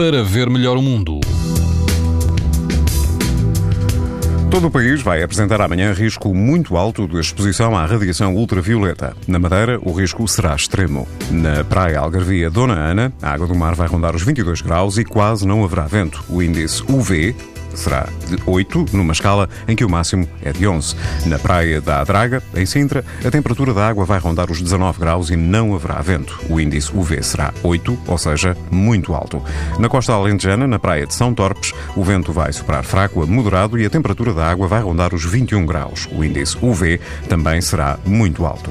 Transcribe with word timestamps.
para 0.00 0.22
ver 0.22 0.48
melhor 0.48 0.78
o 0.78 0.82
mundo. 0.82 1.20
Todo 4.50 4.68
o 4.68 4.70
país 4.70 5.02
vai 5.02 5.22
apresentar 5.22 5.60
amanhã 5.60 5.92
risco 5.92 6.34
muito 6.34 6.74
alto 6.74 7.06
de 7.06 7.20
exposição 7.20 7.76
à 7.76 7.84
radiação 7.84 8.34
ultravioleta. 8.34 9.14
Na 9.28 9.38
Madeira, 9.38 9.78
o 9.82 9.92
risco 9.92 10.26
será 10.26 10.56
extremo. 10.56 11.06
Na 11.30 11.62
praia 11.64 12.00
Algarvia 12.00 12.48
Dona 12.48 12.72
Ana, 12.72 13.12
a 13.20 13.30
água 13.30 13.46
do 13.46 13.54
mar 13.54 13.74
vai 13.74 13.88
rondar 13.88 14.16
os 14.16 14.22
22 14.22 14.62
graus 14.62 14.96
e 14.96 15.04
quase 15.04 15.46
não 15.46 15.62
haverá 15.62 15.86
vento. 15.86 16.24
O 16.30 16.42
índice 16.42 16.82
UV 16.88 17.36
será 17.74 18.08
de 18.26 18.38
8, 18.46 18.86
numa 18.92 19.12
escala 19.12 19.48
em 19.66 19.76
que 19.76 19.84
o 19.84 19.90
máximo 19.90 20.28
é 20.42 20.52
de 20.52 20.66
11. 20.66 20.94
Na 21.26 21.38
praia 21.38 21.80
da 21.80 22.00
Adraga, 22.00 22.42
em 22.54 22.66
Sintra, 22.66 23.04
a 23.24 23.30
temperatura 23.30 23.72
da 23.74 23.86
água 23.86 24.04
vai 24.04 24.18
rondar 24.18 24.50
os 24.50 24.60
19 24.60 24.98
graus 24.98 25.30
e 25.30 25.36
não 25.36 25.74
haverá 25.74 26.00
vento. 26.00 26.38
O 26.48 26.60
índice 26.60 26.90
UV 26.94 27.22
será 27.22 27.52
8, 27.62 27.98
ou 28.06 28.18
seja, 28.18 28.56
muito 28.70 29.14
alto. 29.14 29.42
Na 29.78 29.88
costa 29.88 30.12
alentejana, 30.12 30.66
na 30.66 30.78
praia 30.78 31.06
de 31.06 31.14
São 31.14 31.34
Torpes, 31.34 31.72
o 31.96 32.02
vento 32.02 32.32
vai 32.32 32.52
superar 32.52 32.84
fraco 32.84 33.22
a 33.22 33.26
moderado 33.26 33.78
e 33.78 33.86
a 33.86 33.90
temperatura 33.90 34.32
da 34.32 34.50
água 34.50 34.66
vai 34.66 34.80
rondar 34.80 35.14
os 35.14 35.24
21 35.24 35.66
graus. 35.66 36.08
O 36.12 36.24
índice 36.24 36.56
UV 36.60 37.00
também 37.28 37.60
será 37.60 37.98
muito 38.04 38.44
alto. 38.44 38.70